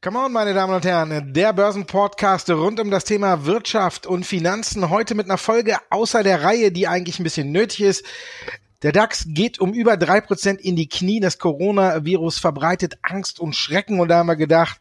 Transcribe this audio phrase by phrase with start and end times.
[0.00, 4.88] Come on, meine Damen und Herren, der Börsenpodcast rund um das Thema Wirtschaft und Finanzen.
[4.88, 8.06] Heute mit einer Folge außer der Reihe, die eigentlich ein bisschen nötig ist.
[8.82, 11.20] Der DAX geht um über drei Prozent in die Knie.
[11.20, 14.00] Das Coronavirus verbreitet Angst und Schrecken.
[14.00, 14.80] Und da haben wir gedacht,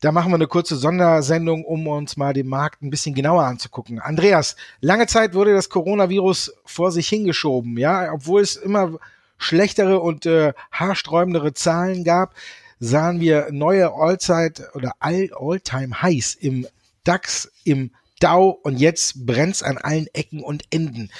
[0.00, 4.00] da machen wir eine kurze Sondersendung, um uns mal den Markt ein bisschen genauer anzugucken.
[4.00, 8.98] Andreas, lange Zeit wurde das Coronavirus vor sich hingeschoben, ja, obwohl es immer
[9.38, 12.34] schlechtere und äh, haarsträubendere Zahlen gab
[12.80, 16.66] sahen wir neue Allzeit oder All-Time Highs im
[17.04, 21.10] DAX, im Dow und jetzt brennt's an allen Ecken und Enden.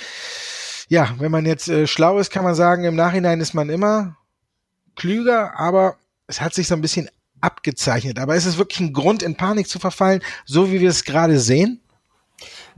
[0.88, 4.16] Ja, wenn man jetzt äh, schlau ist, kann man sagen, im Nachhinein ist man immer
[4.97, 7.09] klüger, aber es hat sich so ein bisschen
[7.41, 8.19] abgezeichnet.
[8.19, 11.39] Aber ist es wirklich ein Grund, in Panik zu verfallen, so wie wir es gerade
[11.39, 11.80] sehen?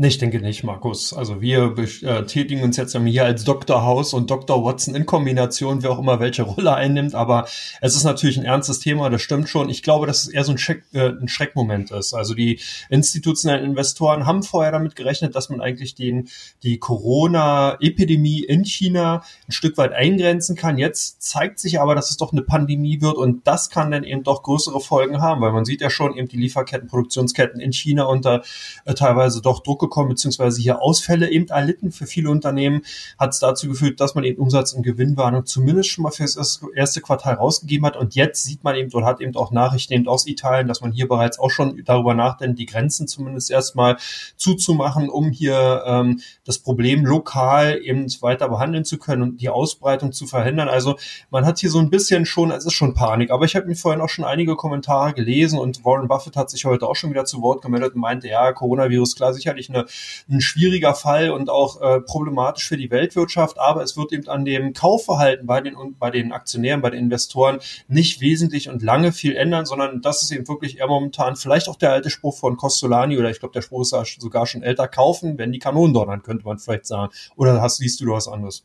[0.02, 1.12] Nee, ich denke nicht, Markus.
[1.12, 3.84] Also wir betätigen äh, uns jetzt hier als Dr.
[3.84, 4.64] House und Dr.
[4.64, 7.14] Watson in Kombination, wer auch immer welche Rolle einnimmt.
[7.14, 7.46] Aber
[7.80, 9.70] es ist natürlich ein ernstes Thema, das stimmt schon.
[9.70, 12.14] Ich glaube, dass es eher so ein, Schreck, äh, ein Schreckmoment ist.
[12.14, 12.58] Also die
[12.90, 16.28] institutionellen Investoren haben vorher damit gerechnet, dass man eigentlich den,
[16.64, 20.78] die Corona-Epidemie in China ein Stück weit eingrenzen kann.
[20.78, 24.24] Jetzt zeigt sich aber, dass es doch eine Pandemie wird und das kann dann eben
[24.24, 28.06] doch größere Folgen haben, weil man sieht ja schon eben die Lieferketten, Produktionsketten in China
[28.06, 28.42] unter
[28.84, 31.92] äh, teilweise doch Druck gekommen, beziehungsweise hier Ausfälle eben erlitten.
[31.92, 32.82] Für viele Unternehmen
[33.18, 36.60] hat es dazu geführt, dass man eben Umsatz- und Gewinnwarnung zumindest schon mal für das
[36.74, 37.96] erste Quartal rausgegeben hat.
[37.96, 40.92] Und jetzt sieht man eben oder hat eben auch Nachrichten eben aus Italien, dass man
[40.92, 43.98] hier bereits auch schon darüber nachdenkt, die Grenzen zumindest erstmal
[44.36, 50.12] zuzumachen, um hier ähm, das Problem lokal eben weiter behandeln zu können und die Ausbreitung
[50.12, 50.68] zu verhindern.
[50.68, 50.96] Also
[51.30, 53.30] man hat hier so ein bisschen schon, es ist schon Panik.
[53.30, 56.64] Aber ich habe mir vorhin auch schon einige Kommentare gelesen und Warren Buffett hat sich
[56.64, 59.86] heute auch schon wieder zu Wort gemeldet und meinte, ja, Coronavirus, klar, sicherlich eine,
[60.30, 64.44] ein schwieriger Fall und auch äh, problematisch für die Weltwirtschaft, aber es wird eben an
[64.44, 69.36] dem Kaufverhalten bei den, bei den Aktionären, bei den Investoren nicht wesentlich und lange viel
[69.36, 73.18] ändern, sondern das ist eben wirklich eher momentan vielleicht auch der alte Spruch von Costolani
[73.18, 76.44] oder ich glaube, der Spruch ist sogar schon älter, kaufen, wenn die Kanonen donnern, könnte
[76.44, 77.12] man vielleicht sagen.
[77.36, 78.64] Oder hast, siehst du da was anderes?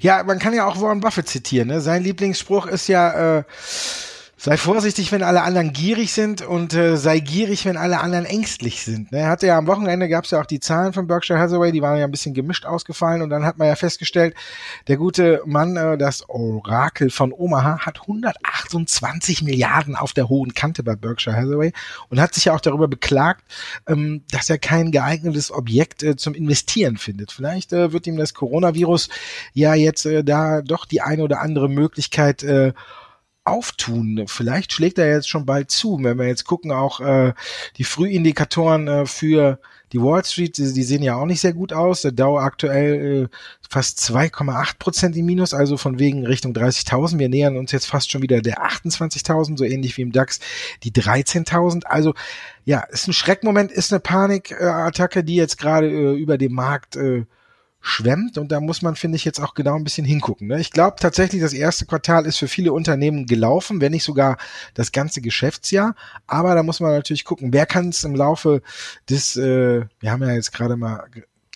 [0.00, 1.68] Ja, man kann ja auch Warren Buffett zitieren.
[1.68, 1.80] Ne?
[1.80, 3.44] Sein Lieblingsspruch ist ja, äh,
[4.42, 8.82] Sei vorsichtig, wenn alle anderen gierig sind und äh, sei gierig, wenn alle anderen ängstlich
[8.82, 9.12] sind.
[9.12, 9.18] Ne?
[9.18, 11.82] Er hatte ja am Wochenende gab es ja auch die Zahlen von Berkshire Hathaway, die
[11.82, 14.34] waren ja ein bisschen gemischt ausgefallen und dann hat man ja festgestellt,
[14.88, 20.82] der gute Mann, äh, das Orakel von Omaha, hat 128 Milliarden auf der hohen Kante
[20.82, 21.74] bei Berkshire Hathaway
[22.08, 23.44] und hat sich ja auch darüber beklagt,
[23.86, 27.30] ähm, dass er kein geeignetes Objekt äh, zum Investieren findet.
[27.30, 29.10] Vielleicht äh, wird ihm das Coronavirus
[29.52, 32.72] ja jetzt äh, da doch die eine oder andere Möglichkeit äh,
[33.50, 34.24] auftun.
[34.26, 35.98] Vielleicht schlägt er jetzt schon bald zu.
[36.02, 37.32] Wenn wir jetzt gucken, auch äh,
[37.76, 39.58] die Frühindikatoren äh, für
[39.92, 42.02] die Wall Street, die, die, sehen ja auch nicht sehr gut aus.
[42.02, 43.28] Der Dow aktuell äh,
[43.68, 47.18] fast 2,8 Prozent im Minus, also von wegen Richtung 30.000.
[47.18, 50.40] Wir nähern uns jetzt fast schon wieder der 28.000, so ähnlich wie im DAX
[50.84, 51.84] die 13.000.
[51.86, 52.14] Also
[52.64, 57.24] ja, ist ein Schreckmoment, ist eine Panikattacke, die jetzt gerade äh, über dem Markt äh,
[57.80, 60.48] schwemmt und da muss man, finde ich, jetzt auch genau ein bisschen hingucken.
[60.48, 60.60] Ne?
[60.60, 64.36] Ich glaube tatsächlich, das erste Quartal ist für viele Unternehmen gelaufen, wenn nicht sogar
[64.74, 65.94] das ganze Geschäftsjahr.
[66.26, 68.62] Aber da muss man natürlich gucken, wer kann es im Laufe
[69.08, 71.06] des, äh, wir haben ja jetzt gerade mal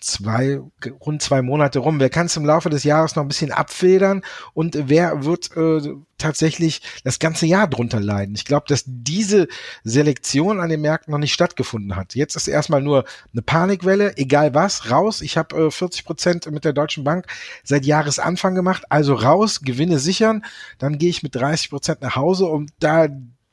[0.01, 0.59] zwei,
[1.05, 1.99] rund zwei Monate rum.
[1.99, 4.21] Wer kann es im Laufe des Jahres noch ein bisschen abfedern
[4.53, 8.35] und wer wird äh, tatsächlich das ganze Jahr drunter leiden?
[8.35, 9.47] Ich glaube, dass diese
[9.83, 12.15] Selektion an den Märkten noch nicht stattgefunden hat.
[12.15, 15.21] Jetzt ist erstmal nur eine Panikwelle, egal was, raus.
[15.21, 17.25] Ich habe äh, 40 Prozent mit der Deutschen Bank
[17.63, 20.45] seit Jahresanfang gemacht, also raus, Gewinne sichern.
[20.77, 23.07] Dann gehe ich mit 30 Prozent nach Hause und da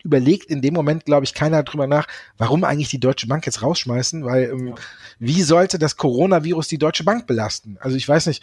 [0.05, 2.07] überlegt in dem Moment, glaube ich, keiner drüber nach,
[2.39, 4.75] warum eigentlich die Deutsche Bank jetzt rausschmeißen, weil ähm, ja.
[5.19, 7.79] wie sollte das Coronavirus die Deutsche Bank belasten?
[7.81, 8.43] Also ich weiß nicht.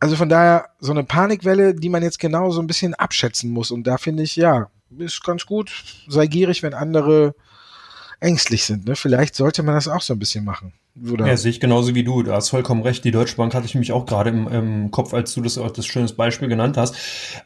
[0.00, 3.70] Also von daher so eine Panikwelle, die man jetzt genau so ein bisschen abschätzen muss.
[3.70, 5.70] Und da finde ich, ja, ist ganz gut.
[6.08, 7.34] Sei gierig, wenn andere
[8.20, 8.86] ängstlich sind.
[8.86, 8.96] Ne?
[8.96, 10.72] Vielleicht sollte man das auch so ein bisschen machen.
[11.10, 11.26] Oder?
[11.26, 12.22] Ja, sehe ich genauso wie du.
[12.22, 13.04] Du hast vollkommen recht.
[13.04, 15.86] Die Deutsche Bank hatte ich mich auch gerade im, im Kopf, als du das, das
[15.86, 16.96] schönes Beispiel genannt hast.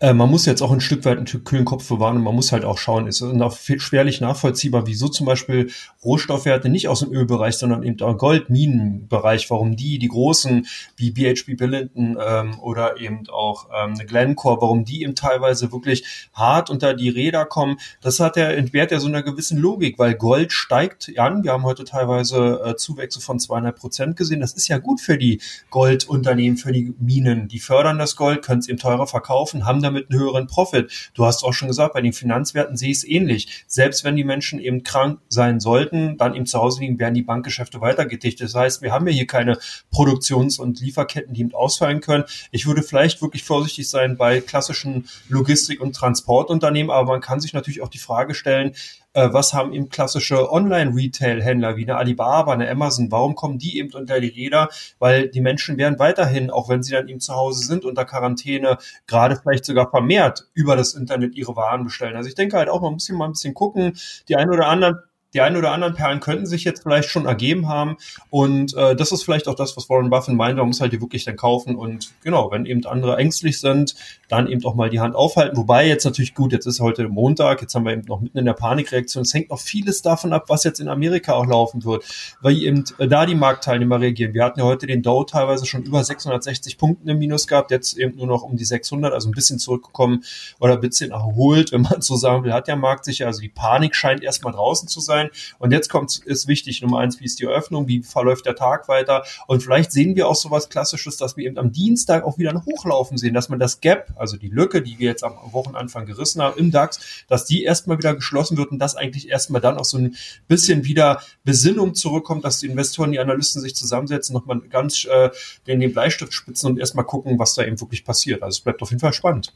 [0.00, 2.52] Äh, man muss jetzt auch ein Stück weit einen kühlen Kopf bewahren und man muss
[2.52, 5.70] halt auch schauen, ist auch schwerlich nachvollziehbar, wieso zum Beispiel
[6.04, 10.66] Rohstoffwerte nicht aus dem Ölbereich, sondern eben auch Goldminenbereich, warum die, die großen
[10.96, 16.70] wie BHP Billington ähm, oder eben auch ähm, Glencore, warum die eben teilweise wirklich hart
[16.70, 17.76] unter die Räder kommen.
[18.00, 21.44] Das hat ja, entbehrt ja so einer gewissen Logik, weil Gold steigt an.
[21.44, 24.40] Wir haben heute teilweise äh, Zuwächse von zweieinhalb Prozent gesehen.
[24.40, 25.40] Das ist ja gut für die
[25.70, 27.48] Goldunternehmen, für die Minen.
[27.48, 30.90] Die fördern das Gold, können es eben teurer verkaufen, haben damit einen höheren Profit.
[31.14, 33.64] Du hast auch schon gesagt, bei den Finanzwerten sehe ich es ähnlich.
[33.66, 37.22] Selbst wenn die Menschen eben krank sein sollten, dann eben zu Hause liegen, werden die
[37.22, 38.46] Bankgeschäfte weitergedichtet.
[38.46, 39.58] Das heißt, wir haben ja hier keine
[39.90, 42.24] Produktions- und Lieferketten, die eben ausfallen können.
[42.50, 47.52] Ich würde vielleicht wirklich vorsichtig sein bei klassischen Logistik- und Transportunternehmen, aber man kann sich
[47.52, 48.72] natürlich auch die Frage stellen,
[49.14, 54.20] was haben eben klassische Online-Retail-Händler wie eine Alibaba, eine Amazon, warum kommen die eben unter
[54.20, 54.68] die Räder?
[54.98, 58.78] Weil die Menschen werden weiterhin, auch wenn sie dann eben zu Hause sind, unter Quarantäne,
[59.06, 62.16] gerade vielleicht sogar vermehrt über das Internet ihre Waren bestellen.
[62.16, 63.92] Also ich denke halt auch, man muss hier mal ein bisschen gucken.
[64.28, 64.96] Die einen oder anderen
[65.34, 67.96] die ein oder anderen Perlen könnten sich jetzt vielleicht schon ergeben haben.
[68.30, 70.58] Und äh, das ist vielleicht auch das, was Warren Buffett meint.
[70.58, 71.76] Man muss halt die wirklich dann kaufen.
[71.76, 73.94] Und genau, wenn eben andere ängstlich sind,
[74.28, 75.56] dann eben auch mal die Hand aufhalten.
[75.56, 78.44] Wobei jetzt natürlich gut, jetzt ist heute Montag, jetzt haben wir eben noch mitten in
[78.44, 79.22] der Panikreaktion.
[79.22, 82.04] Es hängt noch vieles davon ab, was jetzt in Amerika auch laufen wird,
[82.40, 84.34] weil eben äh, da die Marktteilnehmer reagieren.
[84.34, 87.96] Wir hatten ja heute den Dow teilweise schon über 660 Punkten im Minus gehabt, jetzt
[87.96, 90.24] eben nur noch um die 600, also ein bisschen zurückgekommen
[90.60, 93.48] oder ein bisschen erholt, wenn man so sagen will, hat der Markt sich, also die
[93.48, 95.30] Panik scheint erstmal draußen zu sein sein.
[95.58, 98.88] Und jetzt kommt, ist wichtig, Nummer eins, wie ist die Eröffnung, wie verläuft der Tag
[98.88, 99.24] weiter?
[99.46, 102.64] Und vielleicht sehen wir auch sowas Klassisches, dass wir eben am Dienstag auch wieder ein
[102.64, 106.42] Hochlaufen sehen, dass man das Gap, also die Lücke, die wir jetzt am Wochenanfang gerissen
[106.42, 109.84] haben im DAX, dass die erstmal wieder geschlossen wird und dass eigentlich erstmal dann auch
[109.84, 110.16] so ein
[110.48, 115.30] bisschen wieder Besinnung zurückkommt, dass die Investoren, die Analysten sich zusammensetzen, nochmal ganz äh,
[115.66, 118.42] den, den Bleistift spitzen und erstmal gucken, was da eben wirklich passiert.
[118.42, 119.52] Also es bleibt auf jeden Fall spannend.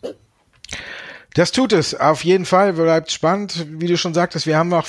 [1.35, 3.67] Das tut es, auf jeden Fall, bleibt spannend.
[3.69, 4.87] Wie du schon sagtest, wir haben auch,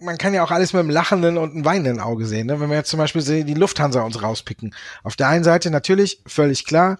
[0.00, 2.48] man kann ja auch alles mit einem lachenden und einem weinenden Auge sehen.
[2.48, 2.60] Ne?
[2.60, 4.74] Wenn wir jetzt zum Beispiel die Lufthansa uns rauspicken.
[5.04, 6.98] Auf der einen Seite natürlich, völlig klar,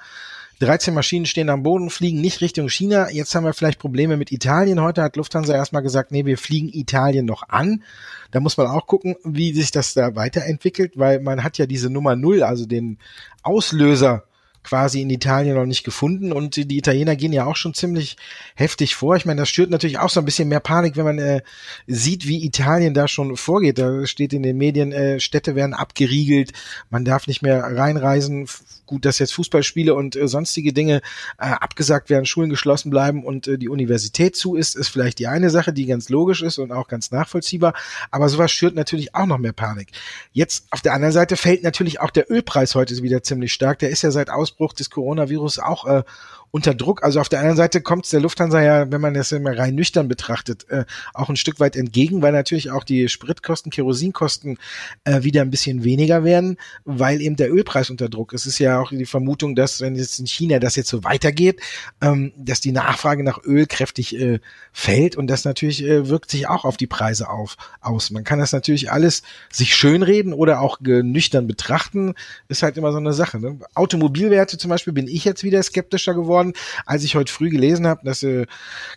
[0.61, 3.11] 13 Maschinen stehen am Boden, fliegen nicht Richtung China.
[3.11, 4.81] Jetzt haben wir vielleicht Probleme mit Italien.
[4.81, 7.83] Heute hat Lufthansa erstmal gesagt, nee, wir fliegen Italien noch an.
[8.31, 11.91] Da muss man auch gucken, wie sich das da weiterentwickelt, weil man hat ja diese
[11.91, 12.99] Nummer Null, also den
[13.43, 14.25] Auslöser
[14.67, 18.17] quasi in Italien noch nicht gefunden und die Italiener gehen ja auch schon ziemlich
[18.57, 19.17] heftig vor.
[19.17, 21.43] Ich meine, das stört natürlich auch so ein bisschen mehr Panik, wenn man äh,
[21.87, 23.79] sieht, wie Italien da schon vorgeht.
[23.79, 26.53] Da steht in den Medien, äh, Städte werden abgeriegelt,
[26.91, 28.49] man darf nicht mehr reinreisen.
[28.87, 31.01] Gut, dass jetzt Fußballspiele und äh, sonstige Dinge
[31.39, 35.27] äh, abgesagt werden, Schulen geschlossen bleiben und äh, die Universität zu ist, ist vielleicht die
[35.27, 37.75] eine Sache, die ganz logisch ist und auch ganz nachvollziehbar.
[38.11, 39.89] Aber sowas schürt natürlich auch noch mehr Panik.
[40.33, 43.81] Jetzt auf der anderen Seite fällt natürlich auch der Ölpreis heute wieder ziemlich stark.
[43.81, 46.03] Der ist ja seit Aus Ausbruch des Coronavirus auch äh,
[46.51, 47.03] unter Druck.
[47.03, 49.75] Also auf der anderen Seite kommt es der Lufthansa ja, wenn man das immer rein
[49.75, 54.59] nüchtern betrachtet, äh, auch ein Stück weit entgegen, weil natürlich auch die Spritkosten, Kerosinkosten
[55.05, 58.47] äh, wieder ein bisschen weniger werden, weil eben der Ölpreis unter Druck ist.
[58.47, 61.61] Es ist ja auch die Vermutung, dass wenn jetzt in China das jetzt so weitergeht,
[62.01, 64.41] ähm, dass die Nachfrage nach Öl kräftig äh,
[64.73, 68.11] fällt und das natürlich äh, wirkt sich auch auf die Preise auf, aus.
[68.11, 72.15] Man kann das natürlich alles sich schönreden oder auch nüchtern betrachten,
[72.49, 73.41] ist halt immer so eine Sache.
[73.41, 73.59] Ne?
[73.75, 76.53] Automobilwerte zum Beispiel bin ich jetzt wieder skeptischer geworden geworden,
[76.85, 78.03] als ich heute früh gelesen habe.
[78.05, 78.47] Das äh,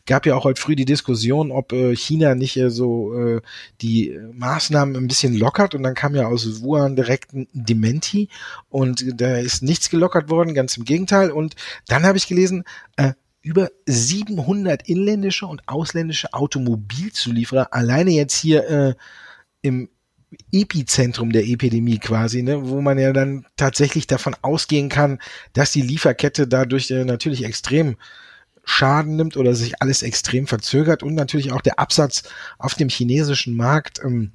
[0.06, 3.42] gab ja auch heute früh die Diskussion, ob äh, China nicht äh, so äh,
[3.82, 5.76] die Maßnahmen ein bisschen lockert.
[5.76, 8.30] Und dann kam ja aus Wuhan direkt ein Dementi
[8.70, 11.32] und da ist nichts gelockert worden, ganz im Gegenteil.
[11.32, 11.56] Und
[11.88, 12.64] dann habe ich gelesen,
[12.98, 18.96] äh, über 700 inländische und ausländische Automobilzulieferer alleine jetzt hier äh,
[19.62, 19.90] im
[20.52, 25.20] Epizentrum der Epidemie quasi, ne, wo man ja dann tatsächlich davon ausgehen kann,
[25.54, 27.98] dass die Lieferkette dadurch äh, natürlich extrem
[28.64, 32.24] Schaden nimmt oder sich alles extrem verzögert und natürlich auch der Absatz
[32.60, 34.32] auf dem chinesischen Markt ähm,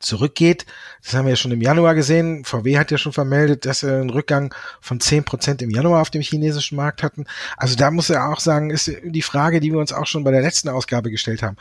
[0.00, 0.66] zurückgeht.
[1.02, 2.44] Das haben wir ja schon im Januar gesehen.
[2.44, 6.10] VW hat ja schon vermeldet, dass sie einen Rückgang von zehn Prozent im Januar auf
[6.10, 7.24] dem chinesischen Markt hatten.
[7.56, 10.30] Also da muss er auch sagen, ist die Frage, die wir uns auch schon bei
[10.30, 11.56] der letzten Ausgabe gestellt haben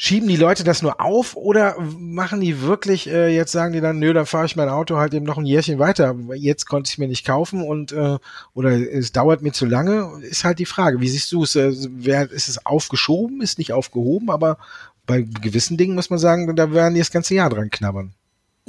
[0.00, 3.98] schieben die Leute das nur auf oder machen die wirklich, äh, jetzt sagen die dann,
[3.98, 6.14] nö, dann fahre ich mein Auto halt eben noch ein Jährchen weiter.
[6.36, 8.18] Jetzt konnte ich mir nicht kaufen und äh,
[8.54, 11.00] oder es dauert mir zu lange, ist halt die Frage.
[11.00, 11.56] Wie siehst du es?
[11.56, 14.58] Äh, wer, ist es aufgeschoben, ist nicht aufgehoben, aber
[15.04, 18.14] bei gewissen Dingen muss man sagen, da werden die das ganze Jahr dran knabbern.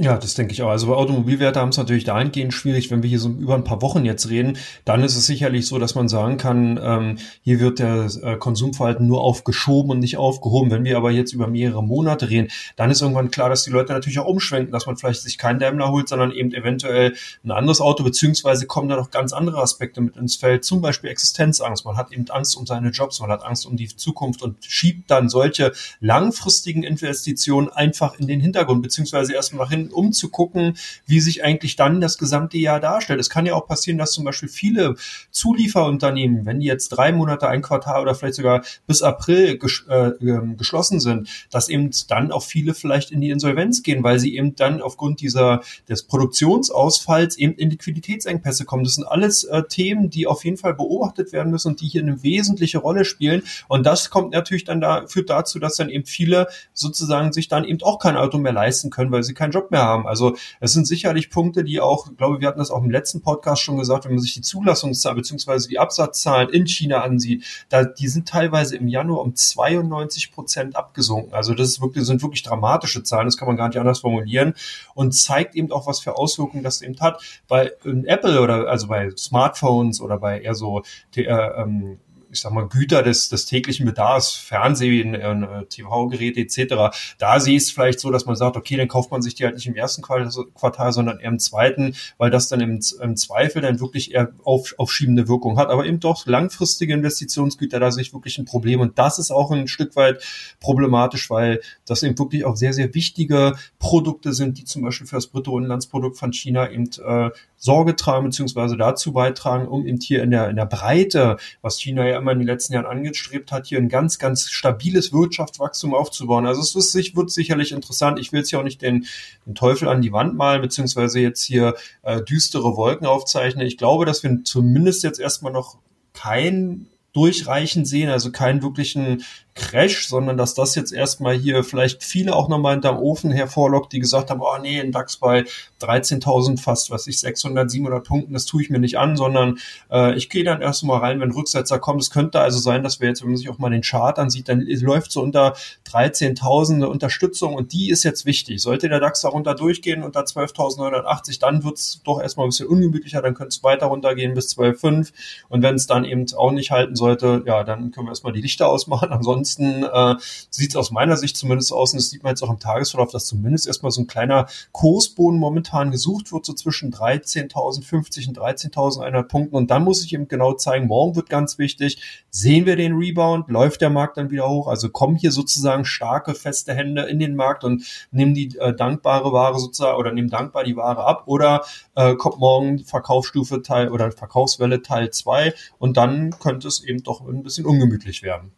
[0.02, 0.70] Ja, das denke ich auch.
[0.70, 3.82] Also bei Automobilwerte haben es natürlich dahingehend schwierig, wenn wir hier so über ein paar
[3.82, 7.80] Wochen jetzt reden, dann ist es sicherlich so, dass man sagen kann, ähm, hier wird
[7.80, 10.72] der äh, Konsumverhalten nur aufgeschoben und nicht aufgehoben.
[10.72, 13.92] Wenn wir aber jetzt über mehrere Monate reden, dann ist irgendwann klar, dass die Leute
[13.92, 17.14] natürlich auch umschwenken, dass man vielleicht sich keinen Daimler holt, sondern eben eventuell
[17.44, 21.10] ein anderes Auto, beziehungsweise kommen da noch ganz andere Aspekte mit ins Feld, zum Beispiel
[21.10, 21.84] Existenzangst.
[21.84, 25.12] Man hat eben Angst um seine Jobs, man hat Angst um die Zukunft und schiebt
[25.12, 30.78] dann solche langfristigen Investitionen einfach in den Hintergrund, beziehungsweise erstmal nach hinten um zu gucken,
[31.06, 33.20] wie sich eigentlich dann das gesamte Jahr darstellt.
[33.20, 34.96] Es kann ja auch passieren, dass zum Beispiel viele
[35.32, 40.12] Zulieferunternehmen, wenn die jetzt drei Monate, ein Quartal oder vielleicht sogar bis April ges äh,
[40.22, 44.36] ähm, geschlossen sind, dass eben dann auch viele vielleicht in die Insolvenz gehen, weil sie
[44.36, 48.84] eben dann aufgrund dieser des Produktionsausfalls eben in Liquiditätsengpässe kommen.
[48.84, 52.02] Das sind alles äh, Themen, die auf jeden Fall beobachtet werden müssen und die hier
[52.02, 53.44] eine wesentliche Rolle spielen.
[53.68, 57.64] Und das kommt natürlich dann da, führt dazu, dass dann eben viele sozusagen sich dann
[57.64, 60.08] eben auch kein Auto mehr leisten können, weil sie keinen Job mehr haben.
[60.08, 63.22] Also es sind sicherlich Punkte, die auch, ich glaube, wir hatten das auch im letzten
[63.22, 67.84] Podcast schon gesagt, wenn man sich die Zulassungszahlen beziehungsweise die Absatzzahlen in China ansieht, da,
[67.84, 71.34] die sind teilweise im Januar um 92 Prozent abgesunken.
[71.34, 74.54] Also das ist wirklich, sind wirklich dramatische Zahlen, das kann man gar nicht anders formulieren
[74.94, 77.22] und zeigt eben auch, was für Auswirkungen das eben hat.
[77.48, 80.84] Bei Apple oder also bei Smartphones oder bei eher so
[81.16, 82.00] äh, ähm,
[82.32, 87.64] ich sag mal, Güter des, des täglichen Bedarfs, Fernsehen, äh, TV-Geräte etc., da sehe ich
[87.64, 89.76] es vielleicht so, dass man sagt, okay, dann kauft man sich die halt nicht im
[89.76, 94.32] ersten Quartal, sondern eher im zweiten, weil das dann im, im Zweifel dann wirklich eher
[94.44, 95.70] auf, aufschiebende Wirkung hat.
[95.70, 98.80] Aber eben doch langfristige Investitionsgüter, da sehe ich wirklich ein Problem.
[98.80, 100.24] Und das ist auch ein Stück weit
[100.60, 105.16] problematisch, weil das eben wirklich auch sehr, sehr wichtige Produkte sind, die zum Beispiel für
[105.16, 110.32] das Bruttoinlandsprodukt von China eben äh, Sorge tragen, beziehungsweise dazu beitragen, um eben hier in
[110.32, 113.80] der, in der Breite, was China ja immer in den letzten Jahren angestrebt hat, hier
[113.80, 116.46] ein ganz, ganz stabiles Wirtschaftswachstum aufzubauen.
[116.46, 118.20] Also es ist, wird sicherlich interessant.
[118.20, 119.06] Ich will jetzt hier auch nicht den,
[119.46, 123.66] den Teufel an die Wand malen, beziehungsweise jetzt hier äh, düstere Wolken aufzeichnen.
[123.66, 125.78] Ich glaube, dass wir zumindest jetzt erstmal noch
[126.14, 129.24] kein Durchreichen sehen, also keinen wirklichen
[129.60, 134.00] Crash, sondern dass das jetzt erstmal hier vielleicht viele auch nochmal hinterm Ofen hervorlockt, die
[134.00, 135.44] gesagt haben, oh nee, ein DAX bei
[135.82, 139.60] 13.000 fast, was ich, 600, 700 Punkten, das tue ich mir nicht an, sondern
[139.92, 142.00] äh, ich gehe dann erstmal rein, wenn Rücksetzer kommen.
[142.00, 144.50] Es könnte also sein, dass wir jetzt, wenn man sich auch mal den Chart ansieht,
[144.50, 145.56] dann läuft so unter
[145.88, 148.62] 13.000 eine Unterstützung und die ist jetzt wichtig.
[148.62, 153.22] Sollte der DAX darunter durchgehen, unter 12.980, dann wird es doch erstmal ein bisschen ungemütlicher,
[153.22, 155.12] dann könnte es weiter runtergehen bis 12.5
[155.50, 158.42] und wenn es dann eben auch nicht halten sollte, ja, dann können wir erstmal die
[158.42, 159.10] Lichter ausmachen.
[159.20, 160.16] Ansonsten ansonsten äh,
[160.50, 163.12] sieht es aus meiner Sicht zumindest aus, und das sieht man jetzt auch im Tagesverlauf,
[163.12, 169.24] dass zumindest erstmal so ein kleiner Kursboden momentan gesucht wird, so zwischen 13.050 und 13.100
[169.24, 169.56] Punkten.
[169.56, 173.50] Und dann muss ich eben genau zeigen, morgen wird ganz wichtig, sehen wir den Rebound,
[173.50, 177.36] läuft der Markt dann wieder hoch, also kommen hier sozusagen starke, feste Hände in den
[177.36, 181.64] Markt und nehmen die äh, dankbare Ware sozusagen oder nehmen dankbar die Ware ab oder
[181.96, 187.28] äh, kommt morgen Verkaufsstufe Teil oder Verkaufswelle Teil 2 und dann könnte es eben doch
[187.28, 188.52] ein bisschen ungemütlich werden.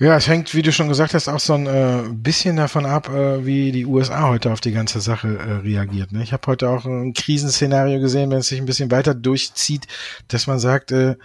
[0.00, 3.08] Ja, es hängt, wie du schon gesagt hast, auch so ein äh, bisschen davon ab,
[3.08, 6.12] äh, wie die USA heute auf die ganze Sache äh, reagiert.
[6.12, 6.22] Ne?
[6.22, 9.88] Ich habe heute auch ein Krisenszenario gesehen, wenn es sich ein bisschen weiter durchzieht,
[10.28, 11.16] dass man sagt, äh,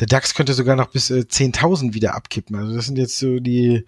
[0.00, 2.56] der DAX könnte sogar noch bis äh, 10.000 wieder abkippen.
[2.56, 3.84] Also das sind jetzt so die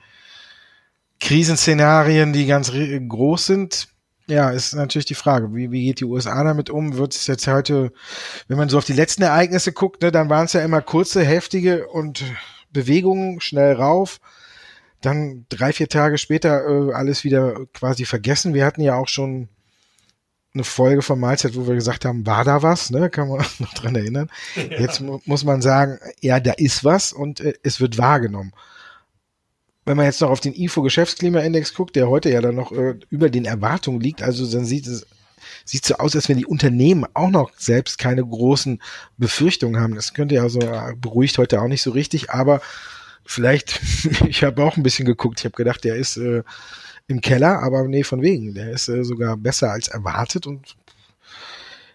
[1.18, 3.88] Krisenszenarien, die ganz groß sind.
[4.26, 6.98] Ja, ist natürlich die Frage, wie, wie geht die USA damit um?
[6.98, 7.90] Wird es jetzt heute,
[8.48, 11.24] wenn man so auf die letzten Ereignisse guckt, ne, dann waren es ja immer kurze,
[11.24, 12.22] heftige und
[12.76, 14.20] Bewegungen, schnell rauf.
[15.00, 18.54] Dann drei, vier Tage später äh, alles wieder quasi vergessen.
[18.54, 19.48] Wir hatten ja auch schon
[20.54, 23.10] eine Folge von Mahlzeit, wo wir gesagt haben, war da was, ne?
[23.10, 24.30] Kann man noch dran erinnern.
[24.56, 24.80] Ja.
[24.80, 28.52] Jetzt mu muss man sagen, ja, da ist was und äh, es wird wahrgenommen.
[29.84, 32.98] Wenn man jetzt noch auf den IFO Geschäftsklimaindex guckt, der heute ja dann noch äh,
[33.08, 35.06] über den Erwartungen liegt, also dann sieht es
[35.64, 38.80] sieht so aus, als wenn die Unternehmen auch noch selbst keine großen
[39.16, 39.94] Befürchtungen haben.
[39.94, 40.60] Das könnte ja so
[41.00, 42.60] beruhigt heute auch nicht so richtig, aber
[43.24, 43.80] vielleicht,
[44.28, 46.42] ich habe auch ein bisschen geguckt, ich habe gedacht, der ist äh,
[47.08, 50.76] im Keller, aber nee, von wegen, der ist äh, sogar besser als erwartet und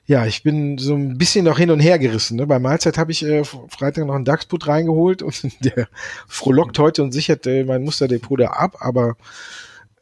[0.06, 2.36] ja, ich bin so ein bisschen noch hin und her gerissen.
[2.36, 2.48] Ne?
[2.48, 5.88] Bei Mahlzeit habe ich äh, Freitag noch einen DAX-Put reingeholt und der
[6.28, 9.16] frohlockt heute und sichert äh, mein Musterdepot da ab, aber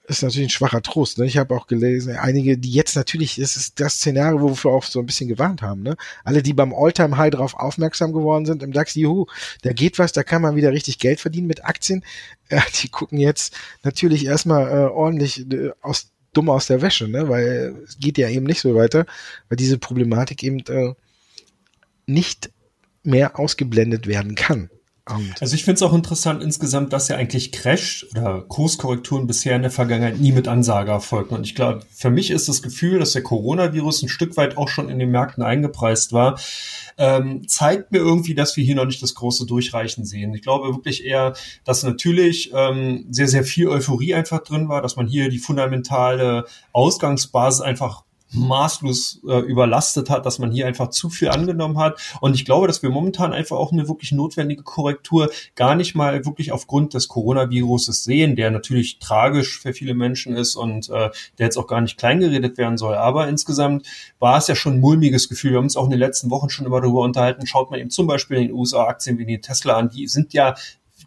[0.09, 1.19] ist natürlich ein schwacher Trost.
[1.19, 1.25] Ne?
[1.25, 4.83] Ich habe auch gelesen, einige, die jetzt natürlich, es ist das Szenario, wo wir auch
[4.83, 5.83] so ein bisschen gewarnt haben.
[5.83, 5.95] Ne?
[6.23, 9.27] Alle, die beim Alltime high drauf aufmerksam geworden sind im DAX, juhu,
[9.61, 12.03] da geht was, da kann man wieder richtig Geld verdienen mit Aktien.
[12.51, 17.29] Äh, die gucken jetzt natürlich erstmal äh, ordentlich äh, aus, dumm aus der Wäsche, ne?
[17.29, 19.05] weil es geht ja eben nicht so weiter,
[19.49, 20.95] weil diese Problematik eben äh,
[22.07, 22.49] nicht
[23.03, 24.71] mehr ausgeblendet werden kann.
[25.39, 29.63] Also ich finde es auch interessant insgesamt, dass ja eigentlich Crash oder Kurskorrekturen bisher in
[29.63, 31.35] der Vergangenheit nie mit Ansage erfolgten.
[31.35, 34.69] Und ich glaube, für mich ist das Gefühl, dass der Coronavirus ein Stück weit auch
[34.69, 36.39] schon in den Märkten eingepreist war,
[36.97, 40.33] ähm, zeigt mir irgendwie, dass wir hier noch nicht das große Durchreichen sehen.
[40.33, 44.97] Ich glaube wirklich eher, dass natürlich ähm, sehr, sehr viel Euphorie einfach drin war, dass
[44.97, 51.09] man hier die fundamentale Ausgangsbasis einfach maßlos äh, überlastet hat, dass man hier einfach zu
[51.09, 51.99] viel angenommen hat.
[52.21, 56.25] Und ich glaube, dass wir momentan einfach auch eine wirklich notwendige Korrektur gar nicht mal
[56.25, 61.45] wirklich aufgrund des Coronaviruses sehen, der natürlich tragisch für viele Menschen ist und äh, der
[61.45, 62.95] jetzt auch gar nicht kleingeredet werden soll.
[62.95, 63.87] Aber insgesamt
[64.19, 65.51] war es ja schon ein mulmiges Gefühl.
[65.51, 67.47] Wir haben uns auch in den letzten Wochen schon immer darüber unterhalten.
[67.47, 70.33] Schaut man eben zum Beispiel in den USA Aktien wie die Tesla an, die sind
[70.33, 70.55] ja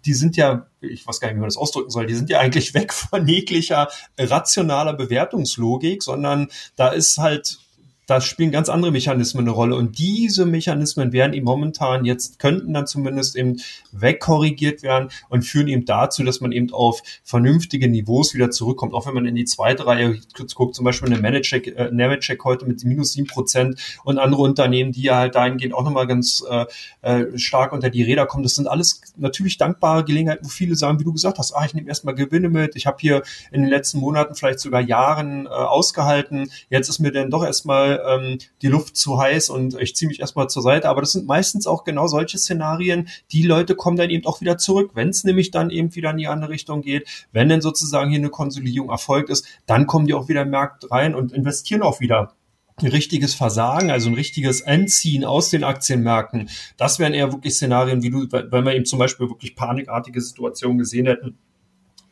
[0.04, 2.40] die sind ja, ich weiß gar nicht, wie man das ausdrücken soll, die sind ja
[2.40, 7.58] eigentlich weg von jeglicher rationaler Bewertungslogik, sondern da ist halt
[8.06, 9.76] da spielen ganz andere Mechanismen eine Rolle.
[9.76, 13.60] Und diese Mechanismen werden eben momentan jetzt, könnten dann zumindest eben
[13.92, 18.92] wegkorrigiert werden und führen eben dazu, dass man eben auf vernünftige Niveaus wieder zurückkommt.
[18.92, 20.18] Auch wenn man in die zweite Reihe
[20.54, 25.02] guckt, zum Beispiel eine Managcheck, äh, heute mit minus sieben Prozent und andere Unternehmen, die
[25.02, 26.66] ja halt dahingehend auch nochmal ganz äh,
[27.02, 28.42] äh, stark unter die Räder kommen.
[28.42, 31.74] Das sind alles natürlich dankbare Gelegenheiten, wo viele sagen, wie du gesagt hast, ah, ich
[31.74, 32.74] nehme erstmal Gewinne mit.
[32.74, 36.50] Ich habe hier in den letzten Monaten, vielleicht sogar Jahren äh, ausgehalten.
[36.68, 40.20] Jetzt ist mir dann doch erstmal ähm, die Luft zu heiß und ich ziehe mich
[40.20, 40.88] erstmal zur Seite.
[40.88, 43.08] Aber das sind meistens auch genau solche Szenarien.
[43.30, 44.92] Die Leute kommen dann eben auch wieder zurück.
[44.94, 48.18] Wenn es nämlich dann eben wieder in die andere Richtung geht, wenn denn sozusagen hier
[48.18, 52.00] eine Konsolidierung erfolgt ist, dann kommen die auch wieder im Markt rein und investieren auch
[52.00, 52.34] wieder
[52.76, 58.02] ein richtiges Versagen, also ein richtiges Entziehen aus den Aktienmärkten, das wären eher wirklich Szenarien,
[58.02, 61.38] wie du, wenn wir eben zum Beispiel wirklich panikartige Situationen gesehen hätten,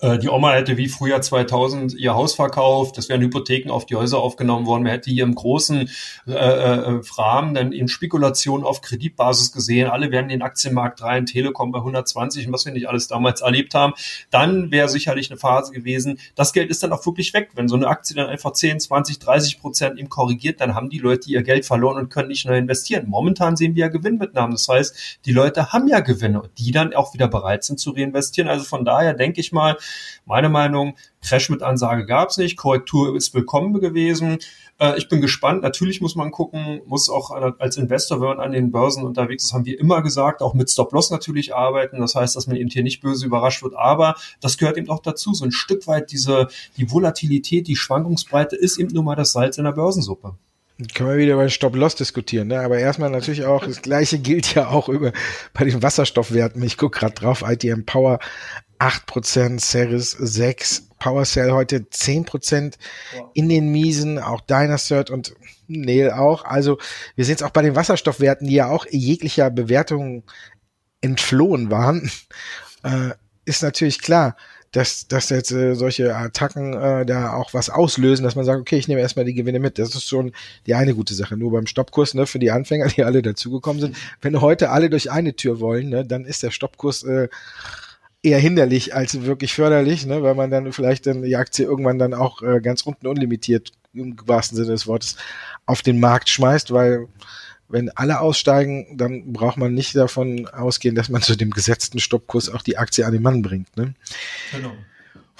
[0.02, 4.18] die Oma hätte wie früher 2000 ihr Haus verkauft, es wären Hypotheken auf die Häuser
[4.18, 5.90] aufgenommen worden, man hätte hier im großen
[6.26, 11.26] äh, äh, Rahmen dann in Spekulationen auf Kreditbasis gesehen, alle wären in den Aktienmarkt rein,
[11.26, 13.92] Telekom bei 120 und was wir nicht alles damals erlebt haben,
[14.30, 17.50] dann wäre sicherlich eine Phase gewesen, das Geld ist dann auch wirklich weg.
[17.54, 20.98] Wenn so eine Aktie dann einfach 10, 20, 30 Prozent im korrigiert, dann haben die
[20.98, 23.08] Leute ihr Geld verloren und können nicht neu investieren.
[23.08, 27.14] Momentan sehen wir ja Gewinnmitnahmen, das heißt, die Leute haben ja Gewinne, die dann auch
[27.14, 28.50] wieder bereit sind zu reinvestieren.
[28.50, 29.76] Also von daher denke ich mal,
[30.24, 34.38] meine Meinung, Crash mit Ansage gab es nicht, Korrektur ist willkommen gewesen.
[34.78, 35.62] Äh, ich bin gespannt.
[35.62, 39.52] Natürlich muss man gucken, muss auch als Investor, wenn man an den Börsen unterwegs ist,
[39.52, 42.00] haben wir immer gesagt, auch mit Stop-Loss natürlich arbeiten.
[42.00, 43.76] Das heißt, dass man eben hier nicht böse überrascht wird.
[43.76, 45.34] Aber das gehört eben auch dazu.
[45.34, 49.58] So ein Stück weit diese, die Volatilität, die Schwankungsbreite ist eben nur mal das Salz
[49.58, 50.34] in der Börsensuppe.
[50.94, 52.60] Können wir wieder bei Stop-Loss diskutieren, ne?
[52.60, 55.12] Aber erstmal natürlich auch, das gleiche gilt ja auch über
[55.52, 56.62] bei den Wasserstoffwerten.
[56.62, 58.18] Ich gucke gerade drauf, ITM Power
[58.78, 62.74] 8%, Ceres 6, PowerCell heute 10%
[63.14, 63.30] wow.
[63.34, 65.34] in den Miesen, auch Dynacert und
[65.68, 66.44] Neil auch.
[66.44, 66.78] Also
[67.14, 70.24] wir sehen es auch bei den Wasserstoffwerten, die ja auch jeglicher Bewertung
[71.00, 72.10] entflohen waren,
[72.84, 73.10] äh,
[73.44, 74.36] ist natürlich klar,
[74.72, 78.76] dass, dass jetzt äh, solche Attacken äh, da auch was auslösen, dass man sagt, okay,
[78.76, 79.78] ich nehme erstmal die Gewinne mit.
[79.78, 80.32] Das ist schon
[80.66, 81.36] die eine gute Sache.
[81.36, 85.10] Nur beim Stoppkurs, ne, für die Anfänger, die alle dazugekommen sind, wenn heute alle durch
[85.10, 87.28] eine Tür wollen, ne, dann ist der Stoppkurs äh,
[88.22, 92.14] eher hinderlich als wirklich förderlich, ne, weil man dann vielleicht dann die Aktie irgendwann dann
[92.14, 95.16] auch äh, ganz unten unlimitiert im wahrsten Sinne des Wortes
[95.66, 97.08] auf den Markt schmeißt, weil
[97.70, 102.48] wenn alle aussteigen, dann braucht man nicht davon ausgehen, dass man zu dem gesetzten Stoppkurs
[102.48, 103.76] auch die Aktie an den Mann bringt.
[103.76, 103.94] Ne?
[104.52, 104.72] Genau.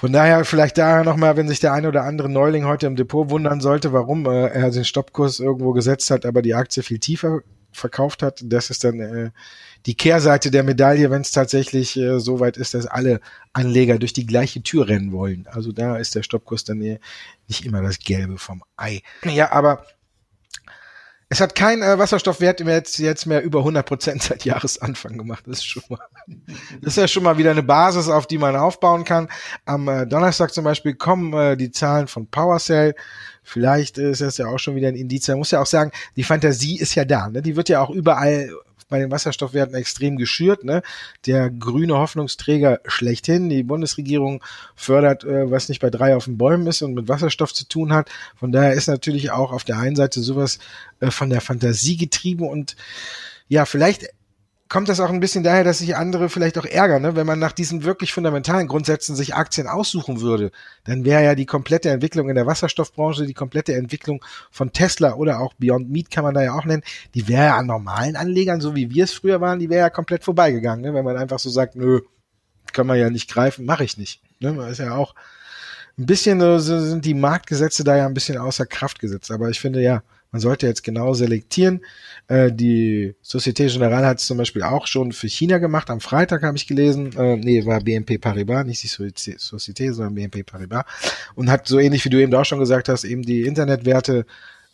[0.01, 3.29] Von daher vielleicht da nochmal, wenn sich der eine oder andere Neuling heute im Depot
[3.29, 7.41] wundern sollte, warum äh, er den Stoppkurs irgendwo gesetzt hat, aber die Aktie viel tiefer
[7.71, 9.29] verkauft hat, das ist dann äh,
[9.85, 13.21] die Kehrseite der Medaille, wenn es tatsächlich äh, so weit ist, dass alle
[13.53, 15.47] Anleger durch die gleiche Tür rennen wollen.
[15.51, 19.01] Also da ist der Stoppkurs dann nicht immer das Gelbe vom Ei.
[19.23, 19.85] Ja, aber
[21.31, 25.45] es hat kein äh, Wasserstoffwert jetzt, jetzt mehr über 100 Prozent seit Jahresanfang gemacht.
[25.47, 25.99] Das ist schon mal,
[26.81, 29.29] das ist ja schon mal wieder eine Basis, auf die man aufbauen kann.
[29.63, 32.95] Am äh, Donnerstag zum Beispiel kommen äh, die Zahlen von PowerCell.
[33.43, 35.29] Vielleicht ist das ja auch schon wieder ein Indiz.
[35.29, 37.29] Man muss ja auch sagen, die Fantasie ist ja da.
[37.29, 37.41] Ne?
[37.41, 38.51] Die wird ja auch überall
[38.91, 40.63] bei den Wasserstoffwerten extrem geschürt.
[40.63, 40.83] Ne?
[41.25, 43.49] Der grüne Hoffnungsträger schlechthin.
[43.49, 44.43] Die Bundesregierung
[44.75, 47.91] fördert, äh, was nicht bei drei auf den Bäumen ist und mit Wasserstoff zu tun
[47.93, 48.11] hat.
[48.35, 50.59] Von daher ist natürlich auch auf der einen Seite sowas
[50.99, 52.75] äh, von der Fantasie getrieben und
[53.47, 54.07] ja, vielleicht
[54.71, 57.17] kommt das auch ein bisschen daher, dass sich andere vielleicht auch ärgern, ne?
[57.17, 60.49] wenn man nach diesen wirklich fundamentalen Grundsätzen sich Aktien aussuchen würde,
[60.85, 65.41] dann wäre ja die komplette Entwicklung in der Wasserstoffbranche, die komplette Entwicklung von Tesla oder
[65.41, 66.83] auch Beyond Meat kann man da ja auch nennen,
[67.15, 69.89] die wäre ja an normalen Anlegern, so wie wir es früher waren, die wäre ja
[69.89, 70.93] komplett vorbeigegangen, ne?
[70.93, 71.99] wenn man einfach so sagt, nö,
[72.71, 74.21] kann man ja nicht greifen, mache ich nicht.
[74.39, 74.53] Ne?
[74.53, 75.15] Man ist ja auch
[75.97, 79.59] ein bisschen, äh, sind die Marktgesetze da ja ein bisschen außer Kraft gesetzt, aber ich
[79.59, 81.81] finde ja, man sollte jetzt genau selektieren.
[82.27, 85.89] Äh, die Societe Generale hat es zum Beispiel auch schon für China gemacht.
[85.89, 87.11] Am Freitag habe ich gelesen.
[87.17, 90.85] Äh, nee, war BNP Paribas, nicht die Societe, sondern BNP Paribas.
[91.35, 94.25] Und hat so ähnlich wie du eben auch schon gesagt hast, eben die Internetwerte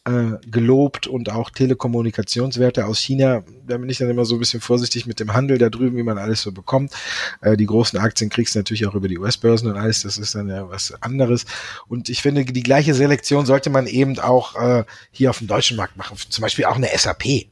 [0.08, 3.44] äh, gelobt und auch Telekommunikationswerte aus China.
[3.68, 6.04] Da bin ich dann immer so ein bisschen vorsichtig mit dem Handel da drüben, wie
[6.04, 6.94] man alles so bekommt.
[7.42, 10.36] Äh, die großen Aktien kriegst du natürlich auch über die US-Börsen und alles, das ist
[10.36, 11.46] dann ja was anderes.
[11.88, 15.76] Und ich finde, die gleiche Selektion sollte man eben auch äh, hier auf dem deutschen
[15.76, 16.18] Markt machen.
[16.30, 17.48] Zum Beispiel auch eine SAP.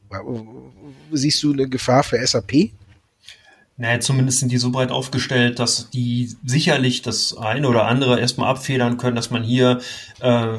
[1.12, 2.70] Siehst du eine Gefahr für SAP?
[3.78, 8.48] Naja, zumindest sind die so breit aufgestellt, dass die sicherlich das eine oder andere erstmal
[8.48, 9.80] abfedern können, dass man hier
[10.20, 10.58] äh,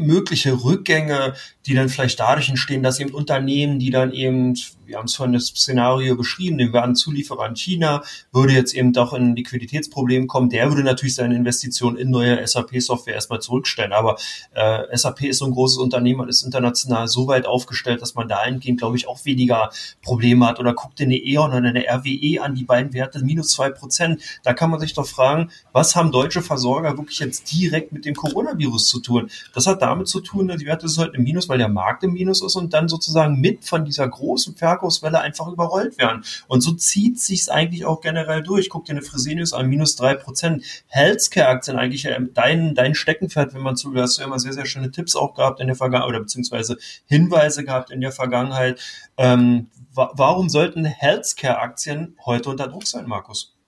[0.00, 1.34] mögliche Rückgänge,
[1.66, 4.54] die dann vielleicht dadurch entstehen, dass eben Unternehmen, die dann eben
[4.90, 8.92] wir haben es vorhin das Szenario beschrieben, wir werden Zulieferer in China, würde jetzt eben
[8.92, 13.92] doch in ein Liquiditätsproblem kommen, der würde natürlich seine Investition in neue SAP-Software erstmal zurückstellen.
[13.92, 14.16] Aber
[14.52, 18.28] äh, SAP ist so ein großes Unternehmen und ist international so weit aufgestellt, dass man
[18.28, 19.70] dahingehend, glaube ich, auch weniger
[20.02, 20.58] Probleme hat.
[20.58, 24.20] Oder guckt dir eine E.ON oder eine RWE an, die beiden Werte minus zwei Prozent.
[24.42, 28.16] Da kann man sich doch fragen, was haben deutsche Versorger wirklich jetzt direkt mit dem
[28.16, 29.30] Coronavirus zu tun?
[29.54, 32.14] Das hat damit zu tun, die Werte sind halt im Minus, weil der Markt im
[32.14, 36.24] Minus ist und dann sozusagen mit von dieser großen Ver Verkaufswelle einfach überrollt werden.
[36.46, 38.68] Und so zieht sich's eigentlich auch generell durch.
[38.68, 40.64] Guck dir eine Fresenius an, minus drei Prozent.
[40.86, 44.66] Healthcare-Aktien eigentlich äh, dein, dein Steckenpferd, wenn man zu, du hast ja immer sehr, sehr
[44.66, 48.80] schöne Tipps auch gehabt in der Vergangenheit oder beziehungsweise Hinweise gehabt in der Vergangenheit.
[49.16, 53.59] Ähm, wa warum sollten Healthcare-Aktien heute unter Druck sein, Markus?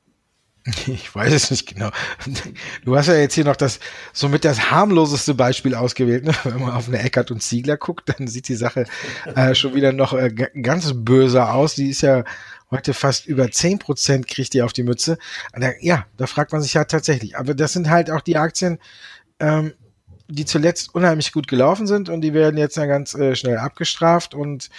[0.86, 1.90] Ich weiß es nicht genau.
[2.84, 3.80] Du hast ja jetzt hier noch das
[4.12, 6.24] somit das harmloseste Beispiel ausgewählt.
[6.24, 6.32] Ne?
[6.44, 8.84] Wenn man auf eine Eckert und Ziegler guckt, dann sieht die Sache
[9.34, 11.74] äh, schon wieder noch äh, ganz böse aus.
[11.74, 12.24] Die ist ja
[12.70, 15.18] heute fast über zehn Prozent kriegt die auf die Mütze.
[15.52, 17.36] Da, ja, da fragt man sich ja tatsächlich.
[17.36, 18.78] Aber das sind halt auch die Aktien,
[19.40, 19.72] ähm,
[20.32, 24.34] die zuletzt unheimlich gut gelaufen sind und die werden jetzt dann ganz äh, schnell abgestraft
[24.34, 24.70] und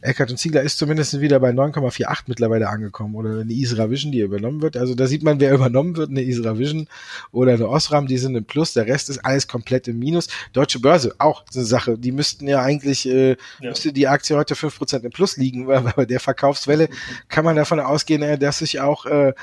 [0.00, 4.20] Eckert und Ziegler ist zumindest wieder bei 9,48 mittlerweile angekommen oder eine Isra Vision, die
[4.20, 4.76] übernommen wird.
[4.76, 6.88] Also da sieht man, wer übernommen wird, eine Isra Vision
[7.30, 10.28] oder eine Osram, die sind im Plus, der Rest ist alles komplett im Minus.
[10.52, 13.36] Deutsche Börse, auch eine Sache, die müssten ja eigentlich, äh, ja.
[13.60, 16.88] müsste die Aktie heute 5% im Plus liegen, weil bei der Verkaufswelle
[17.28, 19.34] kann man davon ausgehen, äh, dass sich auch äh,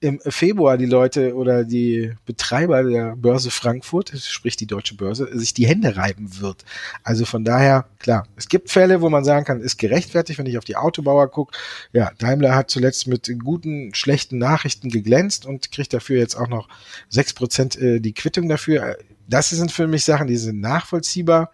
[0.00, 5.54] im Februar die Leute oder die Betreiber der Börse Frankfurt, sprich die Deutsche Börse, sich
[5.54, 6.64] die Hände reiben wird.
[7.02, 10.58] Also von daher, klar, es gibt Fälle, wo man sagen kann, ist gerechtfertigt, wenn ich
[10.58, 11.56] auf die Autobauer gucke.
[11.92, 16.68] Ja, Daimler hat zuletzt mit guten, schlechten Nachrichten geglänzt und kriegt dafür jetzt auch noch
[17.08, 18.96] sechs Prozent äh, die Quittung dafür.
[19.28, 21.52] Das sind für mich Sachen, die sind nachvollziehbar.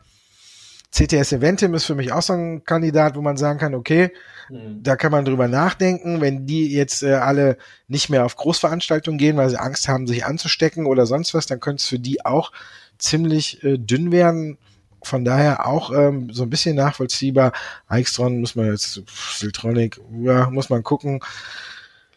[0.92, 4.12] CTS Eventim ist für mich auch so ein Kandidat, wo man sagen kann, okay,
[4.48, 4.82] mhm.
[4.82, 9.36] da kann man drüber nachdenken, wenn die jetzt äh, alle nicht mehr auf Großveranstaltungen gehen,
[9.36, 12.50] weil sie Angst haben, sich anzustecken oder sonst was, dann könnte es für die auch
[12.98, 14.58] ziemlich äh, dünn werden.
[15.02, 17.52] Von daher auch ähm, so ein bisschen nachvollziehbar.
[17.88, 19.00] Eichstron muss man jetzt,
[19.38, 21.20] Siltronic, ja, muss man gucken.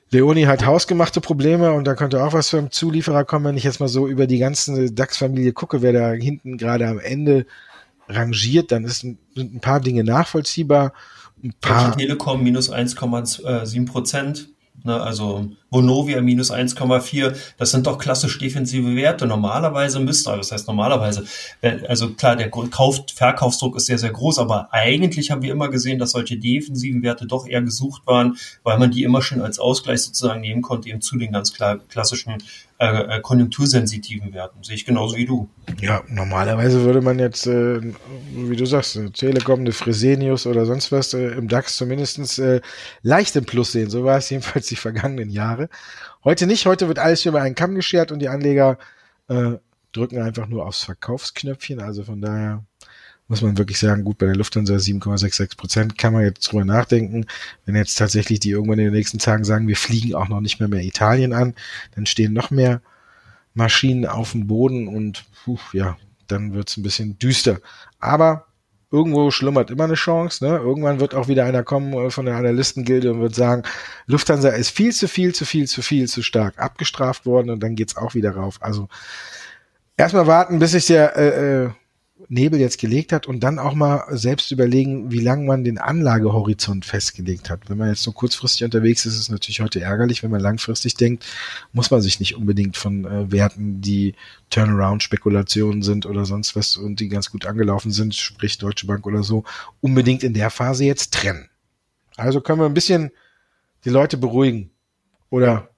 [0.10, 3.64] Leoni hat hausgemachte Probleme und da könnte auch was für einen Zulieferer kommen, wenn ich
[3.64, 7.46] jetzt mal so über die ganze DAX-Familie gucke, wer da hinten gerade am Ende
[8.08, 10.94] rangiert, dann ist, sind ein paar Dinge nachvollziehbar.
[11.44, 14.50] Ein paar Telekom minus 1,7 Prozent.
[14.84, 19.26] Ne, also Vonovia minus 1,4, das sind doch klassisch defensive Werte.
[19.26, 21.26] Normalerweise müsste, also das heißt normalerweise,
[21.88, 26.00] also klar, der Kauf, Verkaufsdruck ist sehr, sehr groß, aber eigentlich haben wir immer gesehen,
[26.00, 30.02] dass solche defensiven Werte doch eher gesucht waren, weil man die immer schon als Ausgleich
[30.02, 32.38] sozusagen nehmen konnte, eben zu den ganz klar klassischen
[32.84, 34.62] äh, äh, konjunktursensitiven Werten.
[34.62, 35.48] Sehe ich genauso wie du.
[35.80, 37.80] Ja, normalerweise würde man jetzt, äh,
[38.36, 42.60] wie du sagst, eine Telekom, eine Fresenius oder sonst was äh, im DAX zumindest äh,
[43.02, 43.90] leicht im Plus sehen.
[43.90, 45.62] So war es jedenfalls die vergangenen Jahre.
[46.23, 48.78] Heute nicht, heute wird alles über einen Kamm geschert und die Anleger
[49.28, 49.54] äh,
[49.91, 51.80] drücken einfach nur aufs Verkaufsknöpfchen.
[51.80, 52.63] Also von daher
[53.28, 57.26] muss man wirklich sagen, gut, bei der Lufthansa 7,66 Prozent kann man jetzt drüber nachdenken.
[57.65, 60.60] Wenn jetzt tatsächlich die irgendwann in den nächsten Tagen sagen, wir fliegen auch noch nicht
[60.60, 61.56] mehr mehr Italien an,
[61.95, 62.82] dann stehen noch mehr
[63.54, 65.97] Maschinen auf dem Boden und puh, ja,
[66.28, 67.60] dann wird's ein bisschen düster.
[67.99, 68.47] Aber
[68.93, 70.45] irgendwo schlummert immer eine Chance.
[70.45, 70.56] Ne?
[70.56, 73.63] Irgendwann wird auch wieder einer kommen äh, von der Analystengilde und wird sagen,
[74.06, 77.75] Lufthansa ist viel zu viel, zu viel, zu viel, zu stark abgestraft worden und dann
[77.75, 78.60] geht's auch wieder rauf.
[78.62, 78.88] Also
[79.97, 81.69] erstmal warten, bis sich der äh, äh
[82.30, 86.86] Nebel jetzt gelegt hat und dann auch mal selbst überlegen, wie lange man den Anlagehorizont
[86.86, 87.70] festgelegt hat.
[87.70, 90.24] Wenn man jetzt nur kurzfristig unterwegs ist, ist es natürlich heute ärgerlich.
[90.24, 91.26] Wenn man langfristig denkt,
[91.72, 94.16] muss man sich nicht unbedingt von äh, Werten, die
[94.50, 99.24] Turnaround-Spekulationen sind oder sonst was und die ganz gut angelaufen sind, sprich Deutsche Bank oder
[99.24, 99.44] so,
[99.82, 101.50] unbedingt in der Phase jetzt trennen.
[102.16, 103.12] Also können wir ein bisschen
[103.86, 104.70] die Leute beruhigen.
[105.30, 105.73] Oder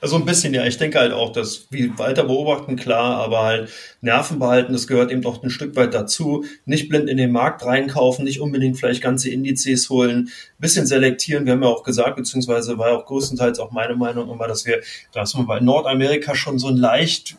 [0.00, 0.64] also ein bisschen, ja.
[0.64, 5.10] Ich denke halt auch, dass wie weiter beobachten, klar, aber halt Nerven behalten, das gehört
[5.10, 6.44] eben doch ein Stück weit dazu.
[6.64, 11.46] Nicht blind in den Markt reinkaufen, nicht unbedingt vielleicht ganze Indizes holen, bisschen selektieren.
[11.46, 14.66] Wir haben ja auch gesagt, beziehungsweise war ja auch größtenteils auch meine Meinung immer, dass
[14.66, 14.80] wir,
[15.12, 17.36] dass man bei Nordamerika schon so ein leicht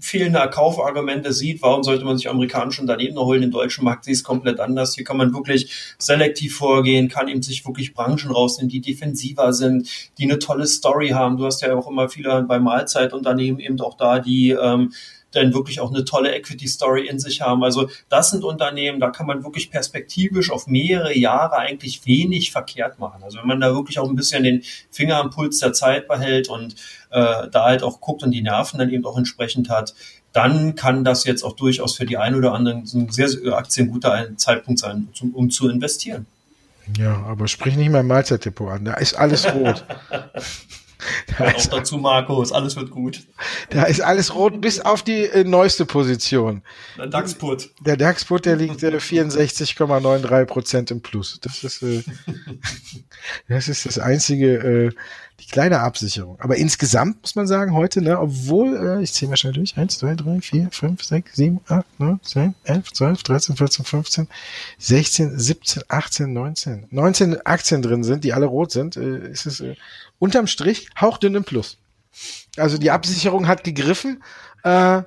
[0.00, 3.42] fehlende Kaufargumente sieht, warum sollte man sich amerikanische Unternehmen holen?
[3.42, 4.94] Im deutschen Markt sieht es komplett anders.
[4.94, 9.88] Hier kann man wirklich selektiv vorgehen, kann eben sich wirklich Branchen rausnehmen, die defensiver sind,
[10.18, 11.36] die eine tolle Story haben.
[11.36, 14.92] Du hast ja auch immer viele bei Mahlzeitunternehmen eben auch da, die ähm,
[15.32, 17.62] dann wirklich auch eine tolle Equity-Story in sich haben.
[17.62, 22.98] Also das sind Unternehmen, da kann man wirklich perspektivisch auf mehrere Jahre eigentlich wenig verkehrt
[22.98, 23.22] machen.
[23.22, 26.48] Also wenn man da wirklich auch ein bisschen den Finger am Puls der Zeit behält
[26.48, 26.74] und
[27.10, 29.94] äh, da halt auch guckt und die Nerven dann eben auch entsprechend hat,
[30.32, 33.52] dann kann das jetzt auch durchaus für die ein oder anderen so ein sehr, sehr
[33.56, 36.26] Aktien guter Zeitpunkt sein, um, um zu investieren.
[36.98, 39.84] Ja, aber sprich nicht mein Mahlzeitdepot an, da ist alles rot.
[41.38, 43.22] Da auch dazu, Markus, alles wird gut.
[43.70, 46.62] Da ist alles rot bis auf die äh, neueste Position.
[46.96, 47.70] Der DAX-Put.
[47.80, 51.38] Der DAX-Put, der liegt äh, 64,93 Prozent im Plus.
[51.40, 52.02] Das ist, äh,
[53.48, 54.90] das ist das einzige, äh,
[55.40, 56.38] die kleine Absicherung.
[56.40, 59.98] Aber insgesamt muss man sagen, heute, ne, obwohl, äh, ich zähle mal schnell durch, 1,
[59.98, 64.28] 2, 3, 4, 5, 6, 7, 8, 9, 10, 11, 12, 13, 14, 15,
[64.78, 66.86] 16, 17, 18, 19.
[66.90, 69.76] 19 Aktien drin sind, die alle rot sind, äh, ist es äh,
[70.20, 71.78] unterm Strich hauchdünn im Plus.
[72.56, 74.22] Also die Absicherung hat gegriffen.
[74.62, 75.02] Äh,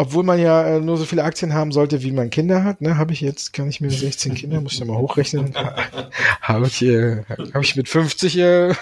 [0.00, 2.96] obwohl man ja äh, nur so viele Aktien haben sollte, wie man Kinder hat, ne,
[2.96, 5.54] habe ich jetzt, kann ich mir 16 Kinder, muss ich mal hochrechnen,
[6.40, 8.68] habe ich, äh, hab ich mit 50 äh,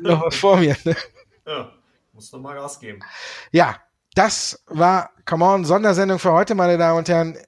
[0.00, 0.76] noch was vor mir.
[0.84, 0.94] Ne?
[1.46, 1.72] Ja,
[2.12, 3.00] muss noch mal Gas geben.
[3.52, 3.76] Ja,
[4.14, 7.38] das war, come on, Sondersendung für heute, meine Damen und Herren.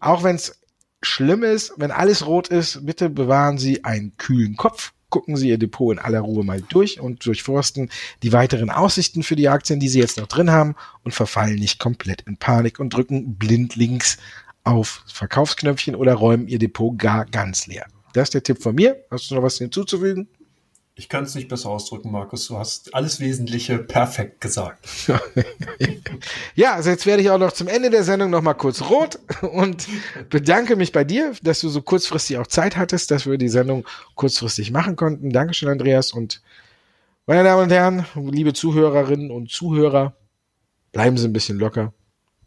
[0.00, 0.58] Auch wenn es
[1.02, 5.58] schlimm ist, wenn alles rot ist, bitte bewahren Sie einen kühlen Kopf gucken Sie Ihr
[5.58, 7.90] Depot in aller Ruhe mal durch und durchforsten
[8.22, 11.78] die weiteren Aussichten für die Aktien, die Sie jetzt noch drin haben und verfallen nicht
[11.78, 14.18] komplett in Panik und drücken blind links
[14.64, 17.86] auf Verkaufsknöpfchen oder räumen Ihr Depot gar ganz leer.
[18.12, 19.04] Das ist der Tipp von mir.
[19.10, 20.28] Hast du noch was hinzuzufügen?
[20.98, 22.48] Ich kann es nicht besser ausdrücken, Markus.
[22.48, 24.84] Du hast alles Wesentliche perfekt gesagt.
[26.56, 29.16] ja, also jetzt werde ich auch noch zum Ende der Sendung noch mal kurz rot
[29.42, 29.86] und
[30.28, 33.86] bedanke mich bei dir, dass du so kurzfristig auch Zeit hattest, dass wir die Sendung
[34.16, 35.30] kurzfristig machen konnten.
[35.30, 36.12] Dankeschön, Andreas.
[36.12, 36.42] Und
[37.26, 40.16] meine Damen und Herren, liebe Zuhörerinnen und Zuhörer,
[40.90, 41.92] bleiben Sie ein bisschen locker,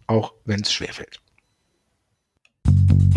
[0.08, 1.22] auch wenn es schwerfällt.
[2.66, 3.12] Musik